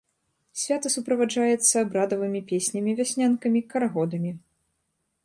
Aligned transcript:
Свята 0.61 0.91
суправаджаецца 0.93 1.75
абрадавымі 1.85 2.41
песнямі-вяснянкамі, 2.53 3.59
карагодамі. 3.75 4.31